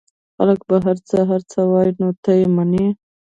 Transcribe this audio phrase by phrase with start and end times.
[0.35, 2.85] خلک به هرڅه هرڅه وايي نو ته يې منې؟